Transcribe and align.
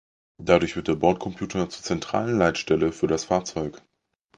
Dadurch 0.41 0.75
wird 0.75 0.87
der 0.87 0.95
Bordcomputer 0.95 1.69
zur 1.69 1.83
zentralen 1.83 2.35
Leitstelle 2.35 2.91
für 2.91 3.05
das 3.05 3.25
Fahrzeug. 3.25 3.83